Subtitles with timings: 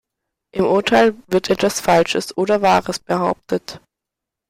[0.55, 3.81] Im Urteil wird etwas Falsches oder Wahres behauptet.